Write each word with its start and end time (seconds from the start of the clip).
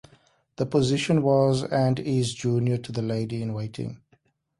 The 0.55 0.65
position 0.65 1.21
was 1.21 1.63
and 1.63 1.99
is 1.99 2.33
junior 2.33 2.79
to 2.79 2.91
the 2.91 3.03
lady-in-waiting. 3.03 4.01